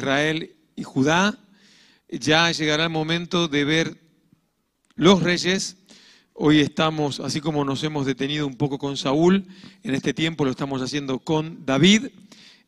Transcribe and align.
Israel 0.00 0.54
y 0.76 0.84
Judá. 0.84 1.36
Ya 2.08 2.52
llegará 2.52 2.84
el 2.84 2.90
momento 2.90 3.48
de 3.48 3.64
ver 3.64 4.00
los 4.94 5.24
reyes. 5.24 5.76
Hoy 6.34 6.60
estamos, 6.60 7.18
así 7.18 7.40
como 7.40 7.64
nos 7.64 7.82
hemos 7.82 8.06
detenido 8.06 8.46
un 8.46 8.54
poco 8.54 8.78
con 8.78 8.96
Saúl, 8.96 9.44
en 9.82 9.94
este 9.96 10.14
tiempo 10.14 10.44
lo 10.44 10.52
estamos 10.52 10.82
haciendo 10.82 11.18
con 11.18 11.66
David. 11.66 12.10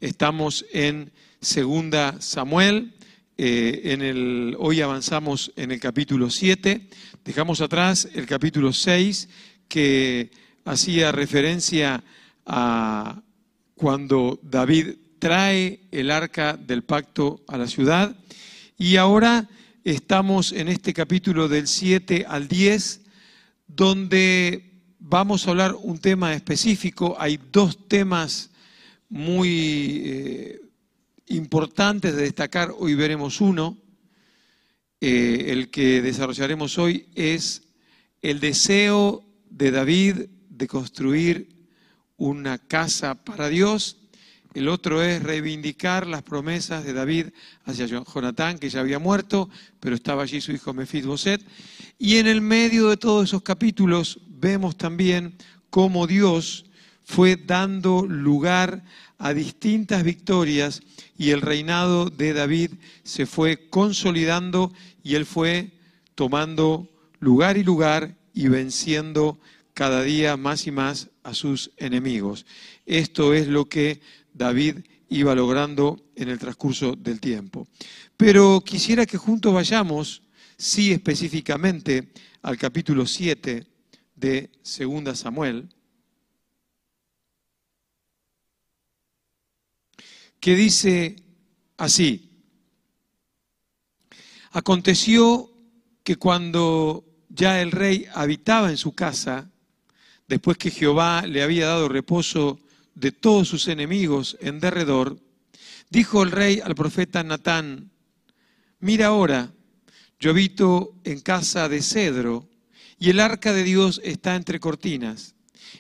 Estamos 0.01 0.66
en 0.72 1.12
Segunda 1.40 2.21
Samuel. 2.21 2.96
Eh, 3.39 4.57
hoy 4.59 4.81
avanzamos 4.81 5.53
en 5.55 5.71
el 5.71 5.79
capítulo 5.79 6.31
7. 6.31 6.89
Dejamos 7.25 7.61
atrás 7.61 8.09
el 8.12 8.27
capítulo 8.27 8.73
6 8.73 9.29
que 9.69 10.33
hacía 10.65 11.12
referencia 11.12 12.03
a 12.45 13.23
cuando 13.77 14.41
David 14.43 14.97
trae 15.21 15.80
el 15.93 16.11
arca 16.11 16.57
del 16.57 16.82
pacto 16.82 17.45
a 17.46 17.59
la 17.59 17.69
ciudad. 17.69 18.16
Y 18.77 18.96
ahora 18.96 19.48
estamos 19.84 20.51
en 20.52 20.69
este 20.69 20.93
capítulo 20.95 21.46
del 21.46 21.69
7 21.69 22.24
al 22.27 22.48
10, 22.48 23.02
donde 23.69 24.73
vamos 24.98 25.46
a 25.46 25.51
hablar 25.51 25.77
un 25.80 25.98
tema 25.98 26.34
específico. 26.34 27.16
Hay 27.19 27.38
dos 27.52 27.87
temas 27.87 28.51
muy 29.10 30.02
eh, 30.05 30.60
importantes 31.27 32.16
de 32.16 32.23
destacar. 32.23 32.73
Hoy 32.77 32.95
veremos 32.95 33.41
uno. 33.43 33.77
Eh, 35.02 35.46
el 35.48 35.71
que 35.71 36.02
desarrollaremos 36.02 36.79
hoy 36.79 37.09
es 37.15 37.62
el 38.23 38.41
deseo 38.41 39.24
de 39.51 39.71
David 39.71 40.16
de 40.48 40.66
construir 40.66 41.48
una 42.16 42.59
casa 42.59 43.15
para 43.15 43.48
Dios 43.48 43.99
el 44.54 44.68
otro 44.68 45.02
es 45.02 45.22
reivindicar 45.22 46.06
las 46.06 46.22
promesas 46.22 46.84
de 46.84 46.92
David 46.92 47.27
hacia 47.64 47.86
Jonatán, 47.86 48.59
que 48.59 48.68
ya 48.68 48.80
había 48.80 48.98
muerto, 48.98 49.48
pero 49.78 49.95
estaba 49.95 50.24
allí 50.24 50.40
su 50.40 50.52
hijo 50.52 50.74
Mefisboset. 50.74 51.40
Y 51.98 52.16
en 52.16 52.26
el 52.26 52.40
medio 52.40 52.88
de 52.88 52.96
todos 52.96 53.29
esos 53.29 53.42
capítulos 53.42 54.18
vemos 54.29 54.76
también 54.76 55.34
cómo 55.70 56.07
Dios 56.07 56.66
fue 57.04 57.37
dando 57.37 58.07
lugar 58.07 58.82
a 59.18 59.34
distintas 59.34 60.02
victorias 60.02 60.82
y 61.18 61.30
el 61.30 61.42
reinado 61.42 62.09
de 62.09 62.32
David 62.32 62.73
se 63.04 63.26
fue 63.26 63.68
consolidando 63.68 64.72
y 65.03 65.14
él 65.14 65.26
fue 65.26 65.72
tomando 66.14 66.88
lugar 67.20 67.56
y 67.56 67.64
lugar 67.64 68.16
y 68.32 68.48
venciendo 68.48 69.38
cada 69.75 70.03
día 70.03 70.37
más 70.37 70.66
y 70.66 70.70
más 70.70 71.09
a 71.22 71.34
sus 71.34 71.70
enemigos. 71.76 72.47
Esto 72.87 73.34
es 73.34 73.47
lo 73.48 73.69
que 73.69 74.00
David 74.32 74.78
iba 75.09 75.34
logrando 75.34 76.10
en 76.14 76.28
el 76.28 76.38
transcurso 76.38 76.94
del 76.97 77.20
tiempo. 77.20 77.66
Pero 78.16 78.62
quisiera 78.64 79.06
que 79.06 79.19
juntos 79.19 79.53
vayamos, 79.53 80.22
sí 80.56 80.92
específicamente, 80.92 82.12
al 82.42 82.56
capítulo 82.56 83.06
7 83.06 83.66
de 84.14 84.50
Segunda 84.62 85.14
Samuel, 85.14 85.69
que 90.38 90.54
dice 90.54 91.16
así, 91.76 92.31
aconteció 94.53 95.50
que 96.03 96.16
cuando 96.16 97.04
ya 97.28 97.60
el 97.60 97.70
rey 97.70 98.06
habitaba 98.14 98.70
en 98.70 98.76
su 98.76 98.94
casa, 98.94 99.50
después 100.26 100.56
que 100.56 100.70
Jehová 100.70 101.26
le 101.26 101.42
había 101.42 101.66
dado 101.66 101.88
reposo 101.88 102.58
de 102.94 103.12
todos 103.12 103.49
sus 103.49 103.69
enemigos 103.69 104.37
en 104.41 104.60
derredor, 104.60 105.19
dijo 105.91 106.22
el 106.22 106.31
rey 106.31 106.60
al 106.62 106.75
profeta 106.75 107.22
Natán, 107.22 107.91
mira 108.78 109.06
ahora, 109.06 109.53
yo 110.19 110.31
habito 110.31 110.94
en 111.05 111.21
casa 111.21 111.69
de 111.69 111.82
cedro 111.82 112.49
y 112.99 113.10
el 113.10 113.21
arca 113.21 113.53
de 113.53 113.65
Dios 113.65 114.00
está 114.05 114.37
entre 114.37 114.60
cortinas. 114.60 115.34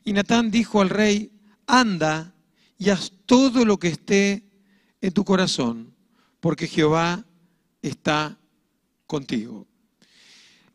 Y 0.04 0.12
Natán 0.12 0.50
dijo 0.50 0.80
al 0.80 0.88
rey, 0.88 1.30
anda 1.66 2.34
y 2.78 2.88
haz 2.88 3.12
todo 3.26 3.64
lo 3.64 3.78
que 3.78 3.88
esté 3.88 4.44
en 5.02 5.12
tu 5.12 5.24
corazón, 5.24 5.94
porque 6.40 6.66
Jehová 6.66 7.24
está 7.82 8.38
contigo. 9.06 9.66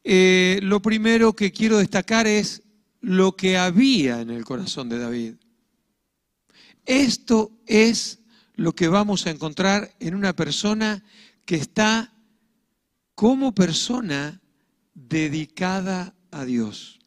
Eh, 0.03 0.59
lo 0.61 0.81
primero 0.81 1.33
que 1.33 1.51
quiero 1.51 1.79
destacar 1.79 2.27
es 2.27 2.61
lo 3.01 3.35
que 3.35 3.57
había 3.57 4.21
en 4.21 4.29
el 4.29 4.45
corazón 4.45 4.89
de 4.89 4.99
David. 4.99 5.35
Esto 6.85 7.51
es 7.65 8.19
lo 8.55 8.73
que 8.73 8.87
vamos 8.87 9.25
a 9.25 9.31
encontrar 9.31 9.95
en 9.99 10.15
una 10.15 10.33
persona 10.33 11.03
que 11.45 11.55
está 11.55 12.13
como 13.15 13.53
persona 13.53 14.41
dedicada 14.93 16.15
a 16.31 16.45
Dios. 16.45 16.99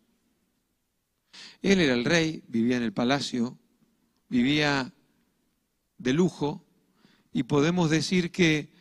Él 1.62 1.80
era 1.80 1.94
el 1.94 2.04
rey, 2.04 2.42
vivía 2.48 2.76
en 2.76 2.82
el 2.82 2.92
palacio, 2.92 3.58
vivía 4.28 4.92
de 5.98 6.12
lujo 6.12 6.64
y 7.32 7.44
podemos 7.44 7.90
decir 7.90 8.30
que 8.30 8.72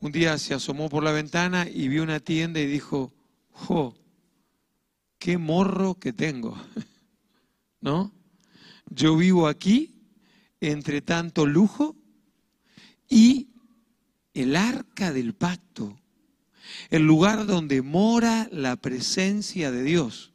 un 0.00 0.12
día 0.12 0.36
se 0.38 0.54
asomó 0.54 0.88
por 0.88 1.02
la 1.02 1.12
ventana 1.12 1.66
y 1.68 1.88
vio 1.88 2.02
una 2.02 2.20
tienda 2.20 2.60
y 2.60 2.66
dijo, 2.66 3.12
¡jo! 3.50 3.96
¡Qué 5.18 5.38
morro 5.38 5.94
que 5.94 6.12
tengo! 6.12 6.56
¿No? 7.80 8.12
Yo 8.90 9.16
vivo 9.16 9.48
aquí 9.48 9.93
entre 10.70 11.02
tanto 11.02 11.46
lujo 11.46 11.96
y 13.08 13.48
el 14.32 14.56
arca 14.56 15.12
del 15.12 15.34
pacto, 15.34 15.98
el 16.90 17.02
lugar 17.02 17.46
donde 17.46 17.82
mora 17.82 18.48
la 18.50 18.76
presencia 18.76 19.70
de 19.70 19.82
Dios. 19.82 20.32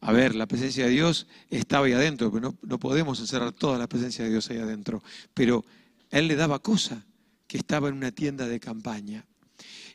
A 0.00 0.12
ver, 0.12 0.34
la 0.34 0.46
presencia 0.46 0.84
de 0.84 0.90
Dios 0.90 1.26
estaba 1.50 1.86
ahí 1.86 1.92
adentro, 1.92 2.30
pero 2.30 2.54
no, 2.62 2.78
podemos 2.78 3.18
encerrar 3.20 3.52
toda 3.52 3.78
la 3.78 3.88
presencia 3.88 4.24
de 4.24 4.30
Dios 4.30 4.48
ahí 4.50 4.58
adentro. 4.58 5.02
Pero 5.34 5.64
él 6.10 6.28
le 6.28 6.36
daba 6.36 6.60
cosa 6.60 7.04
que 7.46 7.58
estaba 7.58 7.88
en 7.88 7.94
una 7.94 8.12
tienda 8.12 8.46
de 8.46 8.60
campaña. 8.60 9.26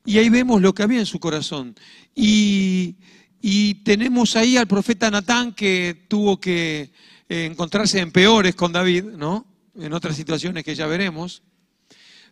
Y 0.05 0.17
ahí 0.17 0.29
vemos 0.29 0.61
lo 0.61 0.73
que 0.73 0.83
había 0.83 0.99
en 0.99 1.05
su 1.05 1.19
corazón. 1.19 1.75
Y, 2.15 2.97
y 3.41 3.75
tenemos 3.83 4.35
ahí 4.35 4.57
al 4.57 4.67
profeta 4.67 5.09
Natán 5.09 5.53
que 5.53 6.05
tuvo 6.07 6.39
que 6.39 6.91
eh, 7.29 7.45
encontrarse 7.45 7.99
en 7.99 8.11
peores 8.11 8.55
con 8.55 8.73
David, 8.73 9.03
¿no? 9.03 9.50
En 9.75 9.93
otras 9.93 10.15
situaciones 10.15 10.63
que 10.63 10.75
ya 10.75 10.87
veremos. 10.87 11.43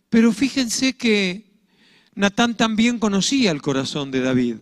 Pero 0.08 0.32
fíjense 0.32 0.96
que 0.96 1.50
Natán 2.14 2.56
también 2.56 2.98
conocía 2.98 3.50
el 3.50 3.62
corazón 3.62 4.10
de 4.10 4.20
David, 4.20 4.56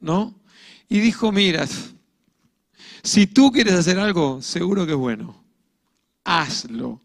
¿no? 0.00 0.40
Y 0.88 1.00
dijo, 1.00 1.32
mira, 1.32 1.66
si 3.02 3.26
tú 3.26 3.50
quieres 3.50 3.74
hacer 3.74 3.98
algo, 3.98 4.40
seguro 4.42 4.86
que 4.86 4.92
es 4.92 4.98
bueno. 4.98 5.44
Hazlo. 6.24 7.02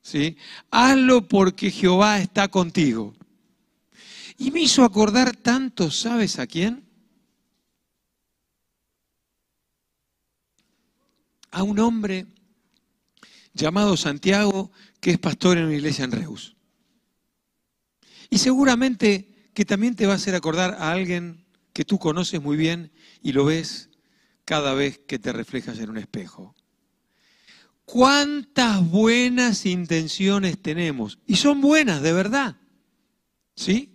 ¿Sí? 0.00 0.36
Hazlo 0.70 1.28
porque 1.28 1.70
Jehová 1.70 2.20
está 2.20 2.48
contigo. 2.48 3.14
Y 4.38 4.50
me 4.50 4.60
hizo 4.60 4.84
acordar 4.84 5.36
tanto, 5.36 5.90
¿sabes 5.90 6.38
a 6.38 6.46
quién? 6.46 6.84
A 11.50 11.62
un 11.62 11.78
hombre 11.78 12.26
llamado 13.54 13.96
Santiago, 13.96 14.70
que 15.00 15.10
es 15.10 15.18
pastor 15.18 15.58
en 15.58 15.66
una 15.66 15.74
iglesia 15.74 16.04
en 16.04 16.12
Reus. 16.12 16.56
Y 18.30 18.38
seguramente 18.38 19.50
que 19.54 19.64
también 19.64 19.94
te 19.94 20.06
va 20.06 20.14
a 20.14 20.16
hacer 20.16 20.34
acordar 20.34 20.76
a 20.78 20.92
alguien 20.92 21.44
que 21.72 21.84
tú 21.84 21.98
conoces 21.98 22.40
muy 22.40 22.56
bien 22.56 22.92
y 23.22 23.32
lo 23.32 23.44
ves 23.44 23.90
cada 24.44 24.74
vez 24.74 24.98
que 24.98 25.18
te 25.18 25.32
reflejas 25.32 25.78
en 25.78 25.90
un 25.90 25.98
espejo. 25.98 26.54
¿Cuántas 27.84 28.88
buenas 28.88 29.66
intenciones 29.66 30.60
tenemos? 30.60 31.18
Y 31.26 31.36
son 31.36 31.60
buenas, 31.60 32.00
de 32.00 32.12
verdad. 32.12 32.56
¿Sí? 33.54 33.92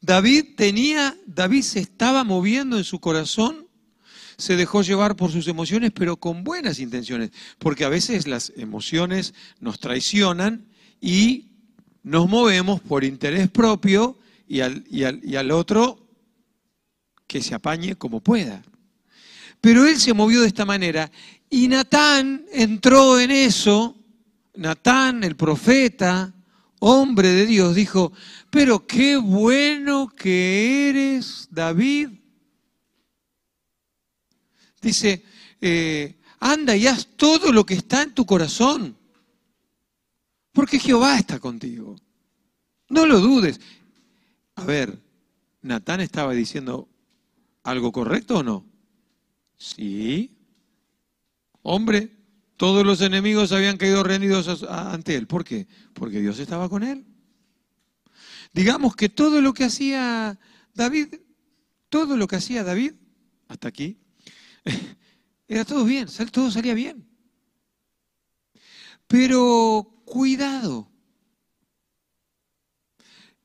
David 0.00 0.54
tenía, 0.56 1.16
David 1.26 1.62
se 1.62 1.80
estaba 1.80 2.24
moviendo 2.24 2.76
en 2.76 2.84
su 2.84 3.00
corazón 3.00 3.68
se 4.42 4.56
dejó 4.56 4.82
llevar 4.82 5.14
por 5.14 5.30
sus 5.30 5.46
emociones, 5.46 5.92
pero 5.94 6.16
con 6.16 6.42
buenas 6.42 6.80
intenciones, 6.80 7.30
porque 7.60 7.84
a 7.84 7.88
veces 7.88 8.26
las 8.26 8.52
emociones 8.56 9.34
nos 9.60 9.78
traicionan 9.78 10.66
y 11.00 11.46
nos 12.02 12.28
movemos 12.28 12.80
por 12.80 13.04
interés 13.04 13.48
propio 13.48 14.18
y 14.48 14.60
al, 14.60 14.84
y 14.90 15.36
al, 15.36 15.50
otro 15.52 16.08
que 17.28 17.40
se 17.40 17.54
apañe 17.54 17.94
como 17.94 18.20
pueda. 18.20 18.64
Pero 19.60 19.86
él 19.86 19.96
se 20.00 20.12
movió 20.12 20.40
de 20.40 20.48
esta 20.48 20.64
manera 20.64 21.08
y 21.48 21.68
Natán 21.68 22.44
entró 22.52 23.20
en 23.20 23.30
eso, 23.30 23.96
Natán, 24.56 25.22
el 25.22 25.36
profeta, 25.36 26.34
hombre 26.80 27.28
de 27.28 27.46
Dios, 27.46 27.76
dijo, 27.76 28.12
pero 28.50 28.88
qué 28.88 29.16
bueno 29.16 30.08
que 30.08 30.88
eres, 30.88 31.46
David, 31.52 32.08
Dice, 34.82 35.24
eh, 35.60 36.16
anda 36.40 36.76
y 36.76 36.88
haz 36.88 37.06
todo 37.16 37.52
lo 37.52 37.64
que 37.64 37.74
está 37.74 38.02
en 38.02 38.12
tu 38.12 38.26
corazón, 38.26 38.96
porque 40.52 40.80
Jehová 40.80 41.18
está 41.18 41.38
contigo. 41.38 41.96
No 42.88 43.06
lo 43.06 43.20
dudes. 43.20 43.60
A 44.56 44.64
ver, 44.64 45.00
¿Natán 45.62 46.00
estaba 46.00 46.32
diciendo 46.32 46.88
algo 47.62 47.92
correcto 47.92 48.38
o 48.38 48.42
no? 48.42 48.66
Sí. 49.56 50.36
Hombre, 51.62 52.10
todos 52.56 52.84
los 52.84 53.00
enemigos 53.00 53.52
habían 53.52 53.76
caído 53.76 54.02
rendidos 54.02 54.64
ante 54.68 55.14
él. 55.14 55.28
¿Por 55.28 55.44
qué? 55.44 55.68
Porque 55.94 56.20
Dios 56.20 56.40
estaba 56.40 56.68
con 56.68 56.82
él. 56.82 57.06
Digamos 58.52 58.96
que 58.96 59.08
todo 59.08 59.40
lo 59.40 59.54
que 59.54 59.64
hacía 59.64 60.38
David, 60.74 61.14
todo 61.88 62.16
lo 62.16 62.26
que 62.26 62.36
hacía 62.36 62.64
David, 62.64 62.94
hasta 63.48 63.68
aquí, 63.68 64.01
era 65.48 65.64
todo 65.64 65.84
bien, 65.84 66.08
todo 66.30 66.50
salía 66.50 66.74
bien. 66.74 67.08
Pero 69.06 70.02
cuidado, 70.04 70.90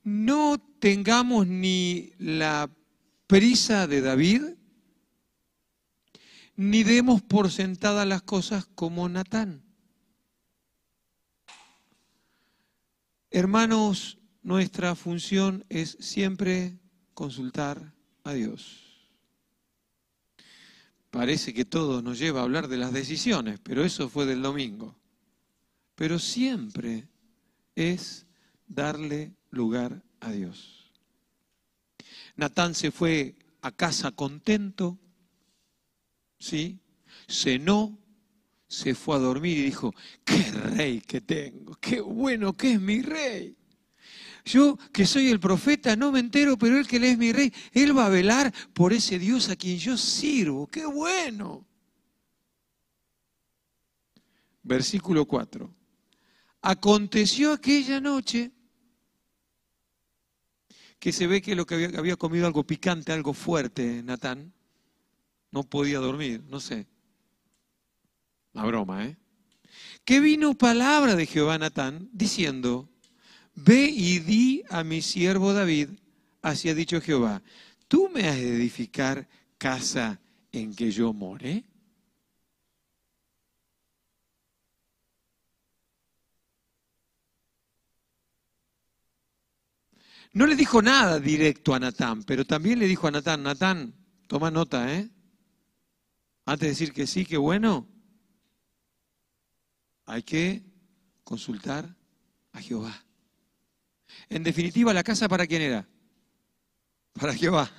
no 0.02 0.58
tengamos 0.78 1.46
ni 1.46 2.12
la 2.18 2.70
prisa 3.26 3.86
de 3.86 4.00
David, 4.00 4.42
ni 6.56 6.82
demos 6.82 7.22
por 7.22 7.50
sentadas 7.50 8.06
las 8.06 8.22
cosas 8.22 8.66
como 8.74 9.08
Natán. 9.08 9.62
Hermanos, 13.30 14.18
nuestra 14.42 14.94
función 14.94 15.66
es 15.68 15.98
siempre 16.00 16.78
consultar 17.12 17.92
a 18.24 18.32
Dios. 18.32 18.87
Parece 21.10 21.54
que 21.54 21.64
todo 21.64 22.02
nos 22.02 22.18
lleva 22.18 22.40
a 22.40 22.44
hablar 22.44 22.68
de 22.68 22.76
las 22.76 22.92
decisiones, 22.92 23.58
pero 23.62 23.84
eso 23.84 24.08
fue 24.08 24.26
del 24.26 24.42
domingo. 24.42 24.96
Pero 25.94 26.18
siempre 26.18 27.08
es 27.74 28.26
darle 28.66 29.34
lugar 29.50 30.02
a 30.20 30.30
Dios. 30.30 30.92
Natán 32.36 32.74
se 32.74 32.90
fue 32.90 33.36
a 33.62 33.72
casa 33.72 34.12
contento, 34.12 34.98
¿sí? 36.38 36.78
Cenó, 37.26 37.98
se 38.68 38.94
fue 38.94 39.16
a 39.16 39.18
dormir 39.18 39.58
y 39.58 39.62
dijo, 39.62 39.94
qué 40.24 40.52
rey 40.52 41.00
que 41.00 41.20
tengo, 41.20 41.74
qué 41.80 42.00
bueno 42.00 42.56
que 42.56 42.72
es 42.72 42.80
mi 42.80 43.02
rey. 43.02 43.57
Yo 44.48 44.78
que 44.92 45.04
soy 45.04 45.28
el 45.28 45.40
profeta 45.40 45.94
no 45.94 46.10
me 46.10 46.20
entero, 46.20 46.56
pero 46.56 46.78
él 46.78 46.88
que 46.88 46.96
es 46.96 47.18
mi 47.18 47.32
rey, 47.32 47.52
él 47.72 47.96
va 47.96 48.06
a 48.06 48.08
velar 48.08 48.52
por 48.72 48.94
ese 48.94 49.18
Dios 49.18 49.50
a 49.50 49.56
quien 49.56 49.78
yo 49.78 49.96
sirvo. 49.98 50.66
¡Qué 50.66 50.86
bueno! 50.86 51.66
Versículo 54.62 55.26
4. 55.26 55.70
Aconteció 56.62 57.52
aquella 57.52 58.00
noche 58.00 58.50
que 60.98 61.12
se 61.12 61.26
ve 61.26 61.42
que 61.42 61.54
lo 61.54 61.66
que 61.66 61.92
había, 61.94 62.16
comido 62.16 62.46
algo 62.46 62.64
picante, 62.64 63.12
algo 63.12 63.34
fuerte, 63.34 64.02
Natán, 64.02 64.54
no 65.50 65.62
podía 65.62 65.98
dormir, 65.98 66.42
no 66.48 66.58
sé. 66.58 66.86
Una 68.54 68.64
broma, 68.64 69.04
¿eh? 69.04 69.18
Que 70.06 70.20
vino 70.20 70.54
palabra 70.54 71.16
de 71.16 71.26
Jehová 71.26 71.58
Natán 71.58 72.08
diciendo, 72.12 72.88
ve 73.58 73.90
y 73.90 74.20
di 74.20 74.62
a 74.70 74.84
mi 74.84 75.02
siervo 75.02 75.52
David, 75.52 75.90
así 76.42 76.68
ha 76.68 76.74
dicho 76.74 77.00
Jehová, 77.00 77.42
¿tú 77.88 78.08
me 78.08 78.28
has 78.28 78.36
de 78.36 78.54
edificar 78.54 79.28
casa 79.58 80.20
en 80.52 80.74
que 80.74 80.90
yo 80.90 81.12
more? 81.12 81.64
No 90.32 90.46
le 90.46 90.54
dijo 90.54 90.80
nada 90.82 91.18
directo 91.18 91.74
a 91.74 91.80
Natán, 91.80 92.22
pero 92.22 92.44
también 92.44 92.78
le 92.78 92.86
dijo 92.86 93.08
a 93.08 93.10
Natán, 93.10 93.42
Natán, 93.42 93.94
toma 94.28 94.50
nota, 94.50 94.94
¿eh? 94.94 95.10
Antes 96.44 96.60
de 96.60 96.68
decir 96.68 96.92
que 96.92 97.06
sí, 97.06 97.24
que 97.24 97.36
bueno, 97.36 97.88
hay 100.06 100.22
que 100.22 100.62
consultar 101.24 101.96
a 102.52 102.60
Jehová. 102.60 103.07
En 104.28 104.42
definitiva, 104.42 104.92
la 104.92 105.02
casa 105.02 105.28
para 105.28 105.46
quién 105.46 105.62
era? 105.62 105.88
Para 107.12 107.34
Jehová. 107.34 107.70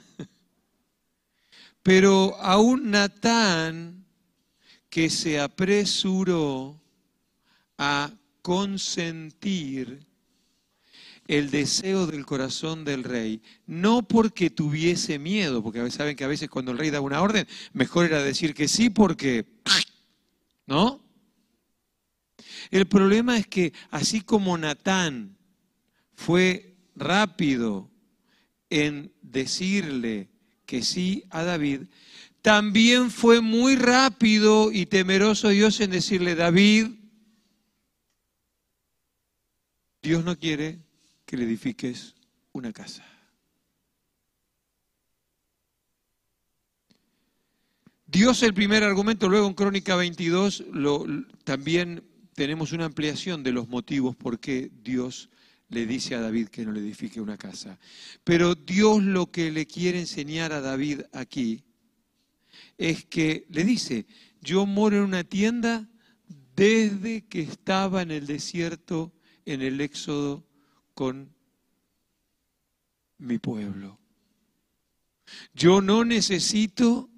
Pero 1.83 2.35
aún 2.41 2.91
Natán, 2.91 4.05
que 4.89 5.09
se 5.09 5.39
apresuró 5.39 6.81
a 7.77 8.11
consentir 8.41 10.05
el 11.27 11.51
deseo 11.51 12.07
del 12.07 12.25
corazón 12.25 12.83
del 12.83 13.03
rey, 13.03 13.41
no 13.67 14.01
porque 14.01 14.49
tuviese 14.49 15.19
miedo, 15.19 15.61
porque 15.61 15.89
saben 15.91 16.15
que 16.15 16.23
a 16.23 16.27
veces 16.27 16.49
cuando 16.49 16.71
el 16.71 16.77
rey 16.79 16.89
da 16.89 17.01
una 17.01 17.21
orden, 17.21 17.47
mejor 17.71 18.05
era 18.05 18.23
decir 18.23 18.55
que 18.55 18.67
sí 18.67 18.89
porque, 18.89 19.45
¿no? 20.65 21.01
El 22.71 22.87
problema 22.87 23.37
es 23.37 23.47
que 23.47 23.73
así 23.91 24.21
como 24.21 24.57
Natán 24.57 25.38
fue 26.19 26.75
rápido 26.97 27.89
en 28.69 29.13
decirle 29.21 30.27
que 30.65 30.83
sí 30.83 31.23
a 31.29 31.43
David, 31.43 31.83
también 32.41 33.09
fue 33.09 33.39
muy 33.39 33.77
rápido 33.77 34.69
y 34.69 34.85
temeroso 34.85 35.47
Dios 35.47 35.79
en 35.79 35.91
decirle, 35.91 36.35
David, 36.35 36.87
Dios 40.01 40.25
no 40.25 40.37
quiere 40.37 40.79
que 41.25 41.37
le 41.37 41.45
edifiques 41.45 42.15
una 42.51 42.73
casa. 42.73 43.05
Dios 48.07 48.43
el 48.43 48.53
primer 48.53 48.83
argumento, 48.83 49.29
luego 49.29 49.47
en 49.47 49.53
Crónica 49.53 49.95
22 49.95 50.65
lo, 50.73 51.05
también 51.45 52.03
tenemos 52.33 52.73
una 52.73 52.85
ampliación 52.85 53.41
de 53.41 53.53
los 53.53 53.69
motivos 53.69 54.17
por 54.17 54.39
qué 54.39 54.69
Dios 54.83 55.29
le 55.69 55.85
dice 55.85 56.15
a 56.15 56.21
David 56.21 56.49
que 56.49 56.65
no 56.65 56.71
le 56.71 56.79
edifique 56.79 57.21
una 57.21 57.37
casa. 57.37 57.79
Pero 58.23 58.55
Dios 58.55 59.03
lo 59.03 59.31
que 59.31 59.51
le 59.51 59.65
quiere 59.65 59.99
enseñar 59.99 60.51
a 60.51 60.61
David 60.61 61.01
aquí 61.13 61.63
es 62.77 63.05
que 63.05 63.45
le 63.49 63.63
dice, 63.63 64.05
yo 64.41 64.65
moro 64.65 64.97
en 64.97 65.03
una 65.03 65.23
tienda 65.23 65.87
desde 66.55 67.25
que 67.27 67.41
estaba 67.41 68.01
en 68.01 68.11
el 68.11 68.25
desierto, 68.25 69.13
en 69.45 69.61
el 69.61 69.79
éxodo 69.79 70.45
con 70.93 71.33
mi 73.17 73.37
pueblo. 73.37 73.99
Yo 75.53 75.81
no 75.81 76.03
necesito 76.03 77.09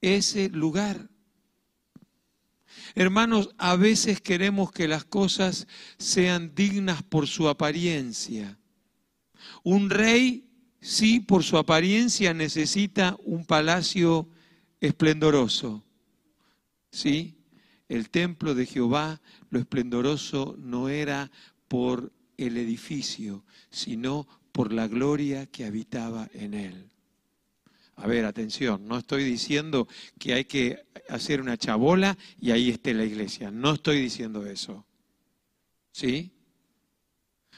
ese 0.00 0.48
lugar. 0.48 1.08
Hermanos, 2.94 3.50
a 3.58 3.76
veces 3.76 4.20
queremos 4.20 4.72
que 4.72 4.88
las 4.88 5.04
cosas 5.04 5.66
sean 5.98 6.54
dignas 6.54 7.02
por 7.02 7.26
su 7.26 7.48
apariencia. 7.48 8.58
Un 9.62 9.90
rey, 9.90 10.48
sí, 10.80 11.20
por 11.20 11.42
su 11.42 11.56
apariencia 11.56 12.34
necesita 12.34 13.16
un 13.24 13.44
palacio 13.44 14.28
esplendoroso. 14.80 15.84
¿Sí? 16.90 17.36
El 17.88 18.10
templo 18.10 18.54
de 18.54 18.66
Jehová, 18.66 19.20
lo 19.50 19.58
esplendoroso 19.58 20.56
no 20.58 20.88
era 20.88 21.30
por 21.68 22.12
el 22.36 22.56
edificio, 22.56 23.44
sino 23.70 24.26
por 24.52 24.72
la 24.72 24.88
gloria 24.88 25.46
que 25.46 25.64
habitaba 25.64 26.28
en 26.32 26.54
él. 26.54 26.90
A 28.00 28.06
ver, 28.06 28.24
atención, 28.24 28.88
no 28.88 28.96
estoy 28.96 29.24
diciendo 29.24 29.86
que 30.18 30.32
hay 30.32 30.46
que 30.46 30.86
hacer 31.10 31.42
una 31.42 31.58
chabola 31.58 32.16
y 32.40 32.50
ahí 32.50 32.70
esté 32.70 32.94
la 32.94 33.04
iglesia. 33.04 33.50
No 33.50 33.74
estoy 33.74 34.00
diciendo 34.00 34.46
eso. 34.46 34.86
¿Sí? 35.92 36.32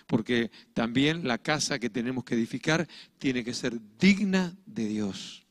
Porque 0.08 0.50
también 0.74 1.28
la 1.28 1.38
casa 1.38 1.78
que 1.78 1.90
tenemos 1.90 2.24
que 2.24 2.34
edificar 2.34 2.88
tiene 3.18 3.44
que 3.44 3.54
ser 3.54 3.78
digna 4.00 4.56
de 4.66 4.88
Dios. 4.88 5.46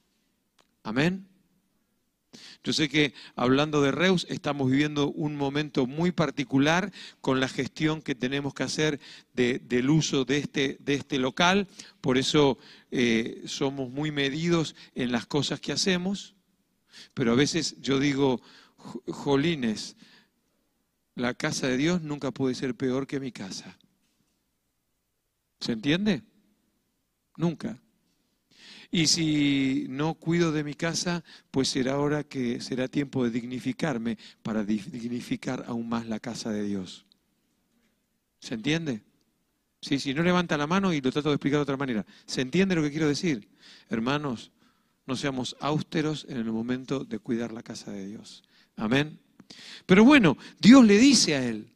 Amén. 0.83 1.30
Yo 2.63 2.73
sé 2.73 2.89
que 2.89 3.13
hablando 3.35 3.81
de 3.81 3.91
Reus 3.91 4.25
estamos 4.29 4.69
viviendo 4.69 5.11
un 5.11 5.35
momento 5.35 5.88
muy 5.88 6.11
particular 6.11 6.91
con 7.19 7.39
la 7.39 7.47
gestión 7.47 8.01
que 8.01 8.15
tenemos 8.15 8.53
que 8.53 8.63
hacer 8.63 9.00
del 9.33 9.89
uso 9.89 10.25
de 10.25 10.38
este, 10.38 10.77
de 10.79 10.93
este 10.93 11.17
local, 11.17 11.67
por 12.00 12.17
eso 12.17 12.57
eh, 12.91 13.41
somos 13.45 13.89
muy 13.89 14.11
medidos 14.11 14.75
en 14.95 15.11
las 15.11 15.25
cosas 15.25 15.59
que 15.59 15.71
hacemos, 15.71 16.35
pero 17.13 17.31
a 17.31 17.35
veces 17.35 17.75
yo 17.81 18.00
digo, 18.00 18.41
jolines, 19.07 19.95
la 21.15 21.33
casa 21.33 21.67
de 21.67 21.77
Dios 21.77 22.01
nunca 22.01 22.31
puede 22.31 22.55
ser 22.55 22.75
peor 22.75 23.07
que 23.07 23.19
mi 23.19 23.31
casa. 23.31 23.77
¿Se 25.59 25.73
entiende? 25.73 26.23
Nunca. 27.38 27.79
Y 28.91 29.07
si 29.07 29.86
no 29.89 30.15
cuido 30.15 30.51
de 30.51 30.65
mi 30.65 30.74
casa, 30.74 31.24
pues 31.50 31.69
será 31.69 31.98
hora 31.98 32.25
que 32.25 32.60
será 32.60 32.89
tiempo 32.89 33.24
de 33.24 33.31
dignificarme 33.31 34.17
para 34.43 34.65
dignificar 34.65 35.63
aún 35.67 35.88
más 35.88 36.07
la 36.07 36.19
casa 36.19 36.51
de 36.51 36.63
Dios. 36.63 37.05
¿Se 38.39 38.53
entiende? 38.53 39.01
Sí, 39.81 39.98
sí, 39.98 40.13
no 40.13 40.24
levanta 40.24 40.57
la 40.57 40.67
mano 40.67 40.93
y 40.93 41.00
lo 41.00 41.12
trato 41.12 41.29
de 41.29 41.36
explicar 41.36 41.60
de 41.60 41.63
otra 41.63 41.77
manera. 41.77 42.05
¿Se 42.25 42.41
entiende 42.41 42.75
lo 42.75 42.83
que 42.83 42.91
quiero 42.91 43.07
decir? 43.07 43.48
Hermanos, 43.89 44.51
no 45.07 45.15
seamos 45.15 45.55
austeros 45.62 46.25
en 46.27 46.38
el 46.38 46.51
momento 46.51 47.05
de 47.05 47.17
cuidar 47.19 47.53
la 47.53 47.63
casa 47.63 47.91
de 47.91 48.05
Dios. 48.05 48.43
Amén. 48.75 49.19
Pero 49.86 50.03
bueno, 50.03 50.38
Dios 50.60 50.86
le 50.86 50.98
dice 50.98 51.36
a 51.36 51.48
él 51.48 51.74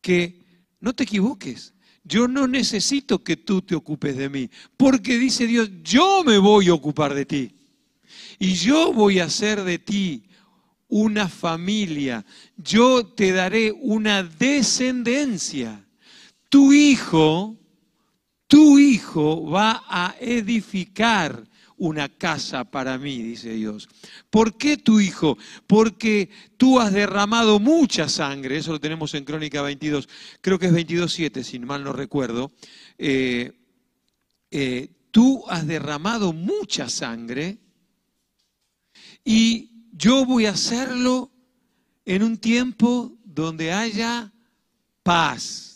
que 0.00 0.42
no 0.80 0.94
te 0.94 1.04
equivoques. 1.04 1.73
Yo 2.04 2.28
no 2.28 2.46
necesito 2.46 3.24
que 3.24 3.36
tú 3.36 3.62
te 3.62 3.74
ocupes 3.74 4.16
de 4.16 4.28
mí, 4.28 4.50
porque 4.76 5.18
dice 5.18 5.46
Dios, 5.46 5.70
yo 5.82 6.22
me 6.22 6.36
voy 6.36 6.68
a 6.68 6.74
ocupar 6.74 7.14
de 7.14 7.24
ti. 7.24 7.54
Y 8.38 8.54
yo 8.54 8.92
voy 8.92 9.20
a 9.20 9.24
hacer 9.24 9.64
de 9.64 9.78
ti 9.78 10.24
una 10.88 11.28
familia. 11.28 12.24
Yo 12.56 13.06
te 13.06 13.32
daré 13.32 13.72
una 13.72 14.22
descendencia. 14.22 15.82
Tu 16.50 16.72
hijo, 16.72 17.56
tu 18.46 18.78
hijo 18.78 19.50
va 19.50 19.82
a 19.88 20.14
edificar 20.20 21.42
una 21.76 22.08
casa 22.08 22.64
para 22.64 22.98
mí, 22.98 23.22
dice 23.22 23.54
Dios. 23.54 23.88
¿Por 24.30 24.56
qué 24.56 24.76
tu 24.76 25.00
hijo? 25.00 25.36
Porque 25.66 26.30
tú 26.56 26.80
has 26.80 26.92
derramado 26.92 27.58
mucha 27.58 28.08
sangre, 28.08 28.58
eso 28.58 28.72
lo 28.72 28.80
tenemos 28.80 29.14
en 29.14 29.24
Crónica 29.24 29.62
22, 29.62 30.08
creo 30.40 30.58
que 30.58 30.66
es 30.66 30.72
22.7, 30.72 31.42
si 31.42 31.58
mal 31.58 31.84
no 31.84 31.92
recuerdo. 31.92 32.52
Eh, 32.98 33.52
eh, 34.50 34.88
tú 35.10 35.44
has 35.48 35.66
derramado 35.66 36.32
mucha 36.32 36.88
sangre 36.88 37.58
y 39.24 39.70
yo 39.92 40.24
voy 40.24 40.46
a 40.46 40.50
hacerlo 40.50 41.30
en 42.04 42.22
un 42.22 42.38
tiempo 42.38 43.16
donde 43.24 43.72
haya 43.72 44.32
paz 45.02 45.73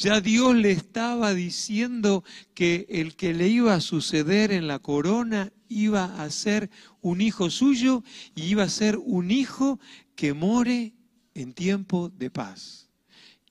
ya 0.00 0.22
Dios 0.22 0.56
le 0.56 0.70
estaba 0.72 1.34
diciendo 1.34 2.24
que 2.54 2.86
el 2.88 3.16
que 3.16 3.34
le 3.34 3.48
iba 3.48 3.74
a 3.74 3.80
suceder 3.82 4.50
en 4.50 4.66
la 4.66 4.78
corona 4.78 5.52
iba 5.68 6.22
a 6.22 6.30
ser 6.30 6.70
un 7.02 7.20
hijo 7.20 7.50
suyo 7.50 8.02
y 8.34 8.44
iba 8.44 8.62
a 8.62 8.70
ser 8.70 8.96
un 8.96 9.30
hijo 9.30 9.78
que 10.14 10.32
more 10.32 10.94
en 11.34 11.52
tiempo 11.52 12.08
de 12.08 12.30
paz. 12.30 12.88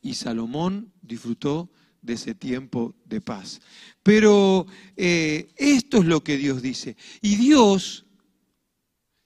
Y 0.02 0.16
Salomón 0.16 0.92
disfrutó 1.04 1.70
de 2.02 2.14
ese 2.14 2.34
tiempo 2.34 2.96
de 3.06 3.22
paz. 3.22 3.62
Pero 4.02 4.66
eh, 4.98 5.54
esto 5.56 6.00
es 6.00 6.06
lo 6.06 6.24
que 6.24 6.38
Dios 6.38 6.64
dice. 6.64 6.98
Y 7.22 7.36
Dios, 7.36 8.08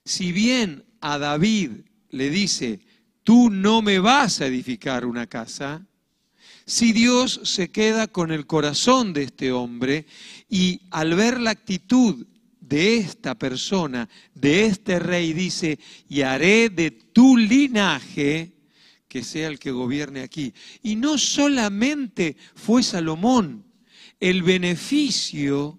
si 0.04 0.30
bien 0.30 0.84
a 1.00 1.16
David 1.16 1.70
le 2.10 2.28
dice, 2.28 2.80
tú 3.22 3.48
no 3.48 3.80
me 3.80 3.98
vas 3.98 4.42
a 4.42 4.46
edificar 4.46 5.06
una 5.06 5.26
casa, 5.26 5.86
si 6.66 6.92
Dios 6.92 7.40
se 7.44 7.70
queda 7.70 8.06
con 8.06 8.30
el 8.30 8.46
corazón 8.46 9.12
de 9.12 9.24
este 9.24 9.52
hombre 9.52 10.06
y 10.48 10.82
al 10.90 11.14
ver 11.14 11.40
la 11.40 11.50
actitud 11.50 12.26
de 12.60 12.96
esta 12.96 13.34
persona, 13.34 14.08
de 14.34 14.64
este 14.66 14.98
rey, 14.98 15.32
dice, 15.34 15.78
y 16.08 16.22
haré 16.22 16.70
de 16.70 16.90
tu 16.90 17.36
linaje 17.36 18.52
que 19.08 19.22
sea 19.22 19.48
el 19.48 19.58
que 19.58 19.70
gobierne 19.70 20.22
aquí. 20.22 20.54
Y 20.82 20.96
no 20.96 21.18
solamente 21.18 22.36
fue 22.54 22.82
Salomón, 22.82 23.66
el 24.18 24.42
beneficio 24.42 25.78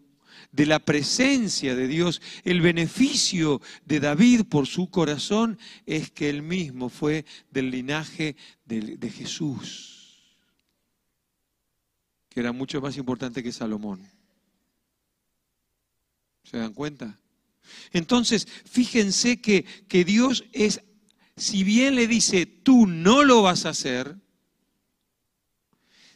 de 0.51 0.67
la 0.67 0.79
presencia 0.79 1.75
de 1.75 1.87
Dios, 1.87 2.21
el 2.43 2.61
beneficio 2.61 3.61
de 3.85 3.99
David 3.99 4.43
por 4.43 4.67
su 4.67 4.89
corazón 4.89 5.57
es 5.85 6.11
que 6.11 6.29
él 6.29 6.43
mismo 6.43 6.89
fue 6.89 7.25
del 7.51 7.71
linaje 7.71 8.37
de, 8.65 8.97
de 8.97 9.09
Jesús 9.09 9.94
que 12.35 12.41
era 12.41 12.51
mucho 12.51 12.81
más 12.81 12.97
importante 12.97 13.41
que 13.41 13.53
Salomón. 13.53 14.05
¿Se 16.43 16.57
dan 16.57 16.73
cuenta? 16.73 17.17
Entonces, 17.93 18.45
fíjense 18.65 19.39
que, 19.39 19.63
que 19.87 20.03
Dios 20.03 20.43
es, 20.51 20.81
si 21.37 21.63
bien 21.63 21.95
le 21.95 22.07
dice, 22.07 22.45
tú 22.45 22.87
no 22.87 23.23
lo 23.23 23.41
vas 23.41 23.65
a 23.65 23.69
hacer, 23.69 24.17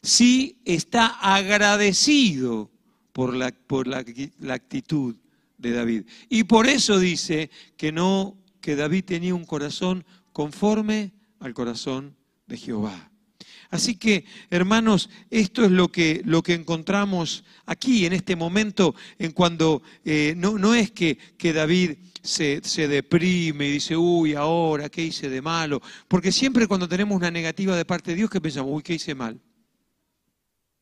sí 0.04 0.62
está 0.66 1.06
agradecido 1.06 2.70
por 3.14 3.34
la, 3.34 3.54
por 3.54 3.88
la, 3.88 4.04
la 4.40 4.56
actitud 4.56 5.16
de 5.58 5.72
David. 5.72 6.04
Y 6.28 6.44
por 6.44 6.68
eso 6.68 7.00
dice 7.00 7.50
que 7.78 7.94
no, 7.94 8.38
que 8.60 8.76
David 8.76 9.06
tenía 9.06 9.34
un 9.34 9.46
corazón 9.46 10.04
conforme 10.34 11.14
al 11.40 11.54
corazón 11.54 12.18
de 12.46 12.58
Jehová. 12.58 13.09
Así 13.72 13.98
que, 13.98 14.26
hermanos, 14.50 15.10
esto 15.30 15.64
es 15.64 15.70
lo 15.70 15.92
que, 15.92 16.22
lo 16.26 16.42
que 16.42 16.56
encontramos 16.56 17.44
aquí 17.68 18.06
en 18.08 18.14
este 18.14 18.36
momento, 18.36 18.96
en 19.20 19.32
cuando 19.32 19.84
eh, 20.04 20.34
no, 20.36 20.58
no, 20.58 20.74
es 20.74 20.90
que, 20.90 21.18
que 21.38 21.54
David 21.54 21.98
se, 22.24 22.62
se, 22.64 22.88
deprime 22.88 23.68
y 23.68 23.74
dice, 23.74 23.96
uy, 23.96 24.34
ahora, 24.34 24.90
¿qué 24.90 25.04
hice 25.04 25.30
de 25.30 25.42
malo? 25.42 25.82
Porque 26.08 26.32
siempre 26.32 26.66
cuando 26.66 26.90
tenemos 26.90 27.16
una 27.16 27.30
negativa 27.30 27.76
de 27.76 27.86
parte 27.86 28.12
de 28.12 28.18
Dios, 28.18 28.32
¿qué 28.32 28.42
pensamos? 28.42 28.72
Uy, 28.74 28.82
¿qué 28.82 28.96
hice 28.96 29.14
mal? 29.14 29.40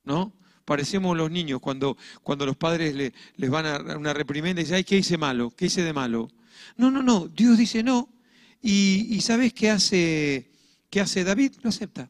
¿No? 0.06 0.34
Parecemos 0.64 1.16
los 1.18 1.30
niños 1.30 1.60
cuando, 1.60 1.98
cuando 2.24 2.46
los 2.46 2.56
padres 2.56 2.96
le, 2.96 3.14
les 3.36 3.50
van 3.50 3.66
a 3.66 3.98
una 3.98 4.14
reprimenda 4.14 4.62
y 4.62 4.64
dicen, 4.64 4.78
ay, 4.78 4.84
¿qué 4.86 4.98
hice 4.98 5.18
malo? 5.18 5.52
¿Qué 5.52 5.66
hice 5.66 5.84
de 5.84 5.92
malo? 5.92 6.30
No, 6.78 6.90
no, 6.90 7.04
no, 7.04 7.28
Dios 7.28 7.58
dice 7.58 7.84
no. 7.84 8.14
Y, 8.62 9.08
y 9.10 9.22
¿sabes 9.22 9.52
qué 9.54 9.72
hace, 9.72 10.52
qué 10.90 11.02
hace 11.02 11.26
David? 11.26 11.54
Lo 11.62 11.70
acepta. 11.70 12.10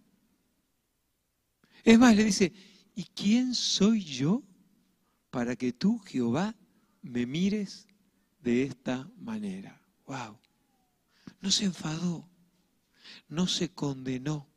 Es 1.84 1.98
más, 1.98 2.16
le 2.16 2.26
dice, 2.26 2.54
¿y 2.96 3.04
quién 3.06 3.54
soy 3.54 4.04
yo 4.04 4.44
para 5.30 5.56
que 5.56 5.74
tú, 5.74 6.00
Jehová, 6.00 6.56
me 7.02 7.26
mires 7.26 7.88
de 8.42 8.64
esta 8.64 9.10
manera? 9.18 9.82
¡Wow! 10.06 10.40
No 11.42 11.52
se 11.52 11.66
enfadó, 11.66 12.28
no 13.28 13.48
se 13.48 13.70
condenó, 13.70 14.48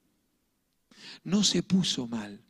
no 1.25 1.45
se 1.45 1.63
puso 1.63 2.07
mal. 2.07 2.43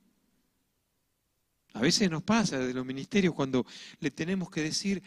A 1.72 1.80
veces 1.80 2.10
nos 2.10 2.22
pasa 2.22 2.58
de 2.58 2.74
los 2.74 2.84
ministerios 2.84 3.34
cuando 3.34 3.64
le 4.00 4.10
tenemos 4.10 4.50
que 4.50 4.62
decir 4.62 5.02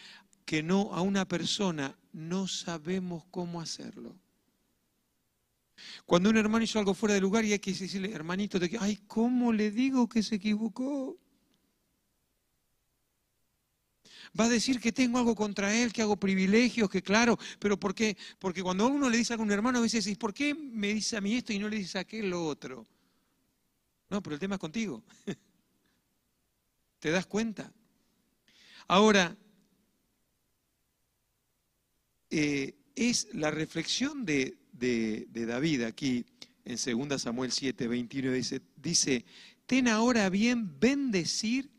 que 0.46 0.63
no 0.63 0.93
a 0.93 1.01
una 1.01 1.25
persona, 1.25 1.98
no 2.12 2.48
sabemos 2.48 3.25
cómo 3.32 3.62
hacerlo. 3.62 4.15
Cuando 6.06 6.30
un 6.30 6.38
hermano 6.38 6.63
hizo 6.63 6.80
algo 6.80 6.94
fuera 6.94 7.15
de 7.15 7.22
lugar 7.22 7.46
y 7.46 7.53
hay 7.53 7.60
que 7.60 7.72
decirle, 7.74 8.12
hermanito, 8.12 8.60
que, 8.60 8.77
ay, 8.80 8.98
¿cómo 9.08 9.51
le 9.51 9.72
digo 9.72 10.08
que 10.08 10.24
se 10.24 10.36
equivocó? 10.36 11.18
Va 14.39 14.46
a 14.46 14.50
decir 14.50 14.80
que 14.80 14.92
tengo 14.92 15.18
algo 15.18 15.36
contra 15.36 15.75
él, 15.75 15.94
que 15.94 16.01
hago 16.01 16.18
privilegios, 16.18 16.89
que 16.89 17.01
claro, 17.01 17.38
pero 17.60 17.80
¿por 17.80 17.94
qué? 17.94 18.18
Porque 18.39 18.63
cuando 18.63 18.88
uno 18.88 19.10
le 19.10 19.18
dice 19.18 19.34
a 19.34 19.38
un 19.38 19.51
hermano, 19.51 19.80
a 19.80 19.82
veces 19.82 20.06
dice, 20.06 20.18
¿por 20.18 20.34
qué 20.34 20.56
me 20.56 20.94
dice 20.94 21.18
a 21.18 21.22
mí 21.22 21.36
esto 21.36 21.53
y 21.53 21.60
no 21.60 21.70
le 21.70 21.77
dice 21.77 21.98
a 21.98 22.01
aquel 22.01 22.30
lo 22.30 22.46
otro? 22.46 22.88
No, 24.10 24.22
pero 24.22 24.36
el 24.36 24.39
tema 24.39 24.56
es 24.56 24.62
contigo. 24.62 25.03
¿Te 27.00 27.12
das 27.12 27.25
cuenta? 27.25 27.72
Ahora, 28.88 29.36
eh, 32.30 32.75
es 32.95 33.27
la 33.33 33.51
reflexión 33.51 34.25
de, 34.25 34.57
de, 34.71 35.45
David 35.45 35.83
aquí 35.83 36.25
en 36.65 36.77
2 37.09 37.21
Samuel 37.21 37.51
7, 37.51 37.88
21 37.88 38.31
dice, 38.31 38.62
dice, 38.75 39.25
ten 39.65 39.88
ahora 39.88 40.29
bien 40.29 40.79
bendecir 40.79 41.69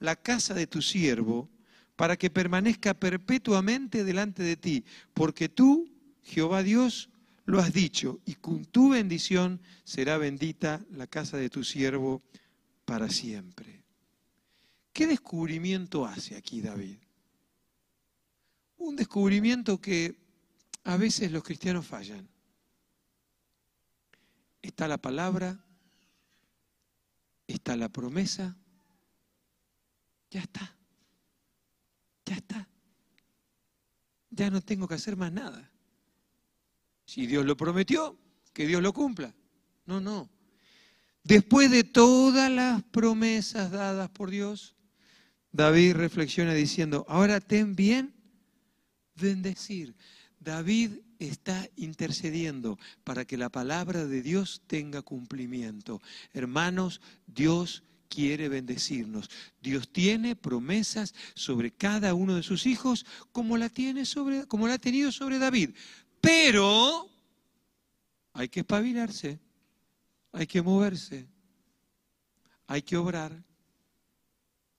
la 0.00 0.16
casa 0.16 0.54
de 0.54 0.66
tu 0.66 0.82
siervo 0.82 1.48
para 1.96 2.16
que 2.16 2.30
permanezca 2.30 2.94
perpetuamente 2.94 4.04
delante 4.04 4.42
de 4.42 4.56
ti, 4.56 4.84
porque 5.14 5.48
tú, 5.48 5.88
Jehová 6.22 6.62
Dios, 6.62 7.10
lo 7.46 7.60
has 7.60 7.72
dicho, 7.72 8.20
y 8.24 8.34
con 8.34 8.64
tu 8.64 8.90
bendición 8.90 9.60
será 9.84 10.18
bendita 10.18 10.84
la 10.90 11.06
casa 11.06 11.36
de 11.36 11.50
tu 11.50 11.62
siervo 11.62 12.22
para 12.84 13.08
siempre. 13.08 13.82
¿Qué 14.92 15.06
descubrimiento 15.06 16.06
hace 16.06 16.36
aquí 16.36 16.60
David? 16.60 16.96
Un 18.76 18.96
descubrimiento 18.96 19.80
que 19.80 20.23
a 20.84 20.96
veces 20.96 21.32
los 21.32 21.42
cristianos 21.42 21.86
fallan 21.86 22.28
está 24.60 24.88
la 24.88 24.98
palabra, 24.98 25.62
está 27.46 27.76
la 27.76 27.88
promesa, 27.88 28.56
ya 30.30 30.40
está, 30.40 30.76
ya 32.24 32.36
está. 32.36 32.68
Ya 34.30 34.50
no 34.50 34.60
tengo 34.60 34.88
que 34.88 34.94
hacer 34.94 35.16
más 35.16 35.32
nada. 35.32 35.70
Si 37.04 37.26
Dios 37.26 37.44
lo 37.44 37.56
prometió, 37.56 38.18
que 38.52 38.66
Dios 38.66 38.82
lo 38.82 38.92
cumpla. 38.92 39.34
No, 39.86 40.00
no. 40.00 40.28
Después 41.22 41.70
de 41.70 41.84
todas 41.84 42.50
las 42.50 42.82
promesas 42.84 43.70
dadas 43.70 44.10
por 44.10 44.30
Dios, 44.30 44.74
David 45.52 45.94
reflexiona 45.94 46.52
diciendo, 46.52 47.04
ahora 47.08 47.40
ten 47.40 47.76
bien 47.76 48.14
bendecir. 49.14 49.94
David 50.44 50.98
está 51.18 51.68
intercediendo 51.76 52.78
para 53.02 53.24
que 53.24 53.36
la 53.36 53.48
palabra 53.48 54.06
de 54.06 54.22
Dios 54.22 54.62
tenga 54.66 55.02
cumplimiento. 55.02 56.00
Hermanos, 56.32 57.00
Dios 57.26 57.82
quiere 58.08 58.48
bendecirnos. 58.48 59.30
Dios 59.60 59.88
tiene 59.90 60.36
promesas 60.36 61.14
sobre 61.34 61.72
cada 61.72 62.14
uno 62.14 62.36
de 62.36 62.42
sus 62.42 62.66
hijos 62.66 63.06
como 63.32 63.56
la, 63.56 63.68
tiene 63.68 64.04
sobre, 64.04 64.46
como 64.46 64.68
la 64.68 64.74
ha 64.74 64.78
tenido 64.78 65.10
sobre 65.10 65.38
David. 65.38 65.70
Pero 66.20 67.08
hay 68.34 68.48
que 68.48 68.60
espabilarse, 68.60 69.40
hay 70.32 70.46
que 70.46 70.62
moverse, 70.62 71.26
hay 72.66 72.82
que 72.82 72.96
obrar, 72.96 73.42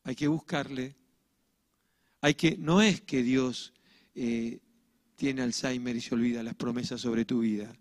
hay 0.04 0.16
que 0.16 0.28
buscarle. 0.28 0.96
Hay 2.22 2.34
que, 2.34 2.58
no 2.58 2.82
es 2.82 3.02
que 3.02 3.22
Dios 3.22 3.72
eh, 4.16 4.60
tiene 5.16 5.42
Alzheimer 5.42 5.96
y 5.96 6.02
se 6.02 6.16
olvida 6.16 6.44
las 6.44 6.56
promesas 6.56 7.02
sobre 7.02 7.26
tu 7.26 7.40
vida. 7.40 7.76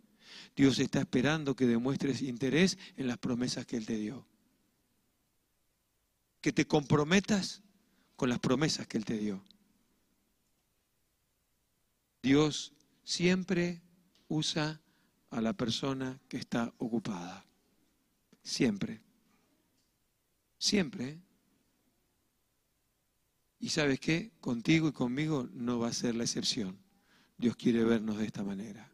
Dios 0.57 0.79
está 0.79 1.01
esperando 1.01 1.57
que 1.57 1.67
demuestres 1.67 2.23
interés 2.23 2.79
en 2.97 3.07
las 3.09 3.19
promesas 3.19 3.67
que 3.67 3.77
Él 3.77 3.87
te 3.87 3.97
dio. 3.97 4.27
Que 6.41 6.53
te 6.53 6.67
comprometas 6.67 7.63
con 8.17 8.29
las 8.29 8.39
promesas 8.39 8.87
que 8.87 8.99
Él 8.99 9.05
te 9.05 9.19
dio. 9.19 9.43
Dios 12.23 12.73
siempre 13.03 13.83
usa 14.29 14.81
a 15.31 15.41
la 15.41 15.53
persona 15.53 16.21
que 16.29 16.37
está 16.37 16.73
ocupada. 16.79 17.45
Siempre. 18.43 19.03
Siempre. 20.59 21.21
Y 23.59 23.71
sabes 23.71 23.99
qué, 23.99 24.33
contigo 24.41 24.89
y 24.89 24.93
conmigo 24.93 25.49
no 25.53 25.79
va 25.79 25.89
a 25.89 25.93
ser 25.93 26.15
la 26.15 26.25
excepción. 26.25 26.84
Dios 27.37 27.57
quiere 27.57 27.85
vernos 27.85 28.19
de 28.19 28.27
esta 28.27 28.43
manera. 28.43 28.91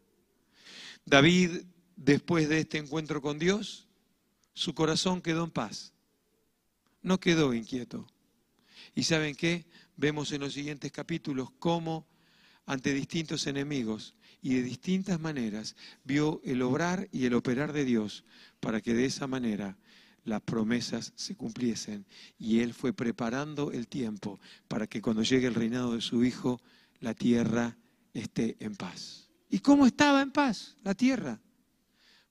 David, 1.05 1.63
después 1.97 2.49
de 2.49 2.61
este 2.61 2.79
encuentro 2.79 3.21
con 3.21 3.39
Dios, 3.39 3.89
su 4.55 4.75
corazón 4.75 5.23
quedó 5.23 5.45
en 5.45 5.51
paz. 5.51 5.93
No 7.03 7.19
quedó 7.19 7.55
inquieto. 7.55 8.07
¿Y 8.95 9.05
saben 9.05 9.35
qué? 9.35 9.67
Vemos 9.97 10.33
en 10.33 10.41
los 10.41 10.53
siguientes 10.53 10.93
capítulos 10.93 11.51
cómo 11.59 12.07
ante 12.67 12.95
distintos 12.95 13.47
enemigos 13.47 14.15
y 14.43 14.55
de 14.55 14.63
distintas 14.63 15.21
maneras 15.21 15.77
vio 16.05 16.41
el 16.45 16.63
obrar 16.63 17.09
y 17.13 17.27
el 17.27 17.35
operar 17.35 17.73
de 17.73 17.85
Dios 17.85 18.25
para 18.61 18.81
que 18.81 18.95
de 18.95 19.05
esa 19.05 19.27
manera 19.27 19.77
las 20.25 20.41
promesas 20.43 21.13
se 21.17 21.35
cumpliesen. 21.35 22.07
Y 22.39 22.61
él 22.61 22.75
fue 22.75 22.93
preparando 22.93 23.73
el 23.73 23.89
tiempo 23.89 24.41
para 24.69 24.87
que 24.87 25.03
cuando 25.03 25.23
llegue 25.23 25.47
el 25.47 25.55
reinado 25.55 25.95
de 25.95 26.01
su 26.01 26.25
Hijo, 26.25 26.61
la 27.01 27.15
tierra 27.15 27.77
esté 28.15 28.57
en 28.61 28.77
paz. 28.77 29.29
¿Y 29.49 29.59
cómo 29.59 29.87
estaba 29.87 30.23
en 30.23 30.31
paz 30.31 30.77
la 30.83 30.95
tierra? 30.95 31.41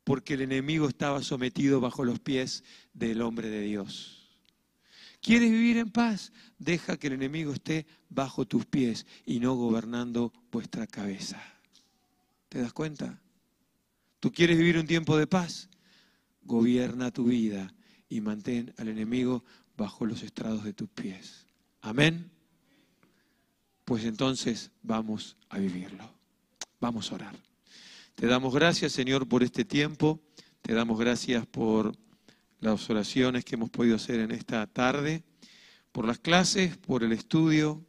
Porque 0.04 0.36
el 0.36 0.42
enemigo 0.42 0.88
estaba 0.88 1.22
sometido 1.22 1.80
bajo 1.82 2.04
los 2.06 2.20
pies 2.20 2.64
del 2.94 3.22
hombre 3.22 3.50
de 3.50 3.62
Dios. 3.62 4.20
¿Quieres 5.22 5.52
vivir 5.52 5.78
en 5.78 5.92
paz? 5.92 6.32
Deja 6.58 6.98
que 6.98 7.08
el 7.08 7.14
enemigo 7.14 7.54
esté 7.54 7.86
bajo 8.10 8.46
tus 8.46 8.66
pies 8.66 9.06
y 9.26 9.40
no 9.40 9.56
gobernando 9.56 10.34
vuestra 10.52 10.88
cabeza. 10.88 11.42
¿Te 12.48 12.62
das 12.62 12.74
cuenta? 12.74 13.22
¿Tú 14.20 14.32
quieres 14.32 14.58
vivir 14.58 14.78
un 14.78 14.88
tiempo 14.88 15.18
de 15.18 15.28
paz? 15.28 15.70
Gobierna 16.44 17.12
tu 17.12 17.26
vida 17.26 17.74
y 18.08 18.22
mantén 18.22 18.74
al 18.78 18.88
enemigo 18.88 19.44
bajo 19.78 20.06
los 20.06 20.24
estrados 20.24 20.64
de 20.64 20.74
tus 20.74 20.90
pies. 20.90 21.46
Amén. 21.82 22.39
Pues 23.90 24.06
entonces 24.06 24.70
vamos 24.84 25.36
a 25.50 25.58
vivirlo. 25.58 26.08
Vamos 26.80 27.12
a 27.12 27.16
orar. 27.16 27.36
Te 28.14 28.28
damos 28.28 28.54
gracias, 28.54 28.92
Señor, 28.92 29.28
por 29.28 29.42
este 29.42 29.66
tiempo. 29.66 30.22
Te 30.62 30.76
damos 30.76 31.00
gracias 31.00 31.48
por 31.48 31.98
las 32.60 32.88
oraciones 32.88 33.44
que 33.44 33.56
hemos 33.56 33.72
podido 33.72 33.96
hacer 33.96 34.20
en 34.20 34.30
esta 34.30 34.68
tarde, 34.68 35.24
por 35.92 36.06
las 36.06 36.20
clases, 36.20 36.78
por 36.78 37.04
el 37.04 37.14
estudio. 37.14 37.84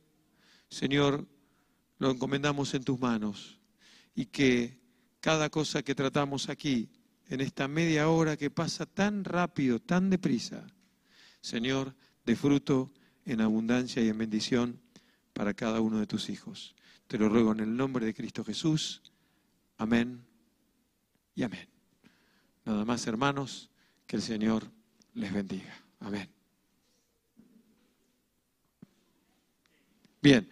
Señor, 0.70 1.28
lo 1.98 2.10
encomendamos 2.10 2.72
en 2.72 2.82
tus 2.82 2.98
manos 2.98 3.60
y 4.14 4.24
que 4.24 4.80
cada 5.20 5.50
cosa 5.50 5.82
que 5.82 5.94
tratamos 5.94 6.48
aquí 6.48 6.88
en 7.28 7.42
esta 7.42 7.68
media 7.68 8.08
hora 8.08 8.38
que 8.38 8.48
pasa 8.48 8.86
tan 8.86 9.22
rápido, 9.22 9.80
tan 9.80 10.08
deprisa. 10.08 10.66
Señor, 11.42 11.94
de 12.24 12.36
fruto 12.36 12.90
en 13.26 13.42
abundancia 13.42 14.02
y 14.02 14.08
en 14.08 14.16
bendición 14.16 14.80
para 15.40 15.54
cada 15.54 15.80
uno 15.80 15.98
de 15.98 16.06
tus 16.06 16.28
hijos. 16.28 16.74
Te 17.06 17.16
lo 17.16 17.30
ruego 17.30 17.52
en 17.52 17.60
el 17.60 17.74
nombre 17.74 18.04
de 18.04 18.12
Cristo 18.12 18.44
Jesús. 18.44 19.00
Amén 19.78 20.22
y 21.34 21.42
amén. 21.44 21.66
Nada 22.66 22.84
más, 22.84 23.06
hermanos, 23.06 23.70
que 24.06 24.16
el 24.16 24.22
Señor 24.22 24.70
les 25.14 25.32
bendiga. 25.32 25.74
Amén. 26.00 26.28
Bien. 30.20 30.50